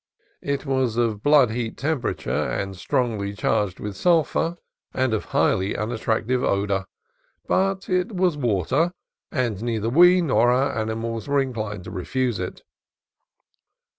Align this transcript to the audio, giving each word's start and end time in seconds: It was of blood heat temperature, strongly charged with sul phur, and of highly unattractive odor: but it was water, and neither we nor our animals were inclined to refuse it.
It 0.41 0.65
was 0.65 0.97
of 0.97 1.21
blood 1.21 1.51
heat 1.51 1.77
temperature, 1.77 2.73
strongly 2.73 3.33
charged 3.35 3.79
with 3.79 3.95
sul 3.95 4.23
phur, 4.23 4.57
and 4.95 5.13
of 5.13 5.25
highly 5.25 5.77
unattractive 5.77 6.43
odor: 6.43 6.87
but 7.47 7.87
it 7.87 8.11
was 8.11 8.35
water, 8.35 8.93
and 9.31 9.61
neither 9.61 9.89
we 9.91 10.19
nor 10.21 10.49
our 10.49 10.75
animals 10.75 11.27
were 11.29 11.39
inclined 11.39 11.83
to 11.83 11.91
refuse 11.91 12.39
it. 12.39 12.63